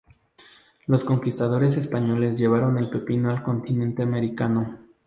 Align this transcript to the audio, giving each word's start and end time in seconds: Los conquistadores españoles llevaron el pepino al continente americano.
Los 0.87 1.05
conquistadores 1.05 1.77
españoles 1.77 2.35
llevaron 2.35 2.79
el 2.79 2.89
pepino 2.89 3.29
al 3.29 3.43
continente 3.43 4.01
americano. 4.01 4.79